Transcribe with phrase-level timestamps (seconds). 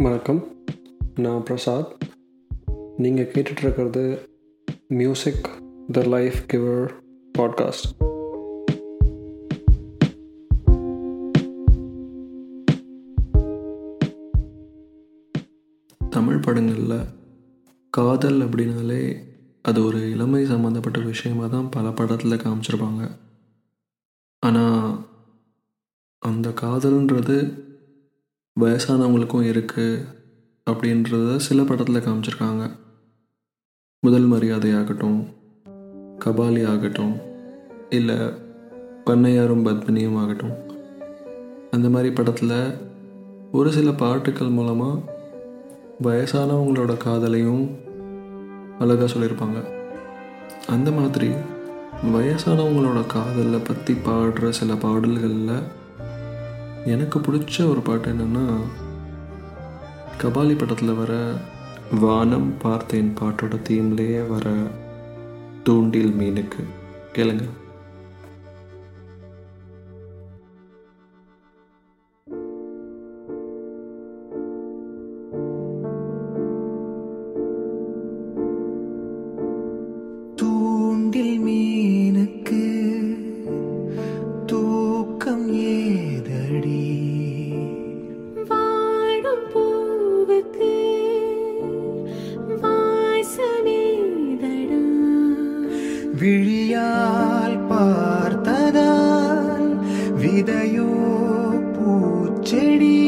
[0.00, 0.64] வணக்கம்.
[1.14, 1.96] நான் பிரசாத்.
[2.96, 4.18] நீங்கள் கேட்டுட்ருக்கிறது
[4.88, 5.48] music
[5.92, 6.92] the life giver
[7.38, 8.08] podcast
[16.10, 17.00] Tamil படங்களில்
[17.90, 19.16] காதல் அப்படின்னாலே
[19.62, 23.10] அது ஒரு இளமை சம்மந்தப்பட்ட விஷயமாக தான் பல படத்தில் காமிச்சிருப்பாங்க.
[24.38, 25.06] ஆனால்
[26.18, 27.68] அந்த காதல்ன்றது
[28.56, 30.04] வயசானவங்களுக்கும் இருக்குது
[30.70, 32.64] அப்படின்றத சில படத்தில் காமிச்சிருக்காங்க.
[34.00, 35.28] முதல் மரியாதை ஆகட்டும்
[36.24, 37.14] கபாலி ஆகட்டும்
[37.90, 38.16] இல்லை
[39.06, 40.54] பண்ணையாரும் பத்மினியும் ஆகட்டும்.
[41.70, 42.56] அந்த மாதிரி படத்தில்
[43.52, 44.98] ஒரு சில பாட்டுக்கள் மூலமாக
[46.02, 47.64] வயசானவங்களோட காதலையும்
[48.78, 49.60] அழகாக சொல்லியிருப்பாங்க.
[50.66, 51.30] அந்த மாதிரி
[52.14, 55.78] வயசானவங்களோட காதலை பற்றி பாடுற சில பாடல்களில்
[56.86, 58.60] எனக்கு பிடிச்ச ஒரு பாட்டு என்னென்னா
[60.22, 61.32] கபாலி படத்தில் வர
[62.00, 64.50] வானம் பார்த்தேன் பாட்டோட தீம்லேயே வர
[65.62, 66.64] தூண்டில் மீனுக்கு.
[67.12, 67.59] கேளுங்கள்
[100.40, 100.84] விதையோ
[101.74, 102.98] பூச்செடி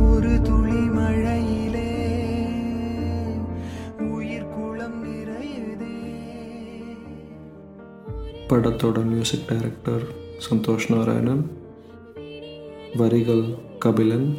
[0.00, 1.90] ஒரு துளி மழையிலே
[3.98, 5.98] உயிர் குளம் நிறையுதே.
[8.48, 10.02] படத்தோட மியூசிக் டைரக்டர்
[10.50, 11.50] சந்தோஷ் நாராயணன்
[12.96, 13.46] வரிகள்
[13.78, 14.36] கபிலன்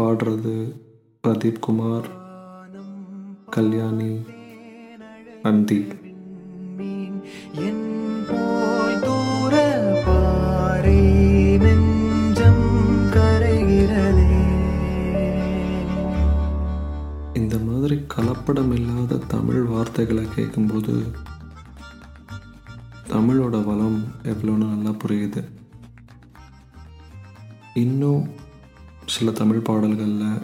[0.00, 0.76] பாடுறது
[1.26, 2.10] பிரதீப் குமார்
[3.50, 4.12] கல்யாணி
[5.42, 5.86] அந்தி.
[6.76, 7.20] மீன்
[7.52, 7.82] என்
[17.44, 20.94] இந்த மாதிரி கலப்படம் இல்லாத தமிழ் வார்த்தைகளை கேட்கும்போது
[23.08, 25.40] தமிழோட வளம் எவ்வளோன்னு நல்லா புரியுது.
[27.74, 28.22] இன்னும்
[29.06, 30.38] சில தமிழ் பாடல்களில்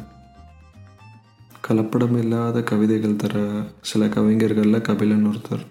[1.68, 3.42] கலப்படம் இல்லாத கவிதைகள் தர
[3.80, 5.64] சில கவிஞர்களில் கபிலன் ஒருத்தர்.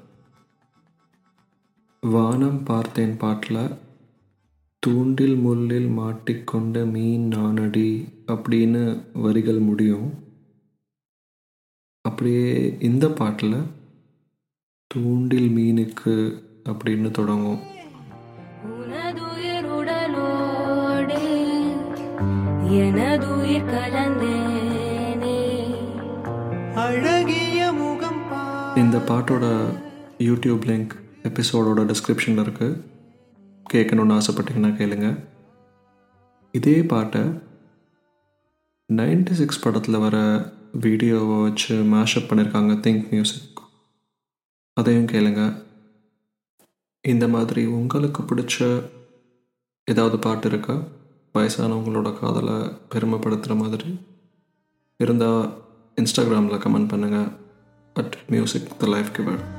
[2.03, 3.61] வானம் பார்த்தேன் பாட்டில்
[4.83, 7.89] தூண்டில் முள்ளில் மாட்டிக்கொண்ட மீன் நானடி
[8.27, 10.09] அப்படின்னு வரிகள் முடியும்.
[12.19, 13.53] அப்படியே இந்த பாட்டில்
[14.87, 16.13] தூண்டில் மீனுக்கு
[16.69, 17.59] அப்படின்னு தொடங்கும்.
[28.75, 29.45] இந்த பாட்டோட
[30.19, 32.83] யூடியூப் லிங்க் எபிசோடோட டிஸ்கிரிப்ஷனில் இருக்குது
[33.73, 35.17] கேட்கணுன்னு ஆசைப்பட்டீங்கன்னா கேளுங்க.
[36.51, 37.21] இதே பாட்டை
[38.93, 40.17] நைன்டி சிக்ஸ் படத்தில் வர
[40.71, 43.59] வீடியோவை வச்சு மேஷப் பண்ணியிருக்காங்க திங்க் மியூசிக்
[44.73, 45.63] அதையும் கேளுங்க.
[47.01, 48.83] இந்த மாதிரி உங்களுக்கு பிடிச்ச
[49.83, 50.75] ஏதாவது பாட்டு இருக்கா?
[51.33, 52.53] வயசானவங்களோட காதலை
[52.91, 53.99] பெருமைப்படுத்துகிற மாதிரி
[54.97, 55.49] இருந்தால்
[55.95, 57.31] இன்ஸ்டாகிராமில் கமெண்ட் பண்ணுங்கள்
[57.93, 59.58] at music the life giver